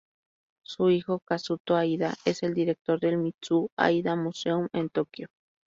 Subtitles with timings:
[0.65, 5.27] Su hijo, Kazuto Aida, es el director del Mitsuo Aida Museum en Tokio.